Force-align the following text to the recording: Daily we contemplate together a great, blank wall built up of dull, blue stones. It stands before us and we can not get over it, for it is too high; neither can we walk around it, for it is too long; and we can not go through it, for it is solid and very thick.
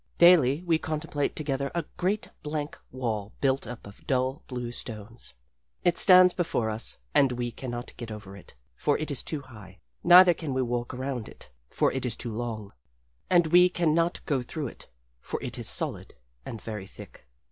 Daily 0.17 0.63
we 0.63 0.79
contemplate 0.79 1.35
together 1.35 1.69
a 1.75 1.85
great, 1.97 2.29
blank 2.41 2.75
wall 2.89 3.33
built 3.39 3.67
up 3.67 3.85
of 3.85 4.07
dull, 4.07 4.41
blue 4.47 4.71
stones. 4.71 5.35
It 5.83 5.95
stands 5.95 6.33
before 6.33 6.71
us 6.71 6.97
and 7.13 7.33
we 7.33 7.51
can 7.51 7.69
not 7.69 7.95
get 7.97 8.09
over 8.09 8.35
it, 8.35 8.55
for 8.75 8.97
it 8.97 9.11
is 9.11 9.21
too 9.21 9.41
high; 9.41 9.79
neither 10.03 10.33
can 10.33 10.55
we 10.55 10.61
walk 10.63 10.91
around 10.91 11.29
it, 11.29 11.51
for 11.69 11.91
it 11.91 12.03
is 12.03 12.17
too 12.17 12.33
long; 12.33 12.73
and 13.29 13.45
we 13.45 13.69
can 13.69 13.93
not 13.93 14.25
go 14.25 14.41
through 14.41 14.69
it, 14.69 14.89
for 15.19 15.39
it 15.43 15.59
is 15.59 15.69
solid 15.69 16.15
and 16.47 16.59
very 16.63 16.87
thick. 16.87 17.27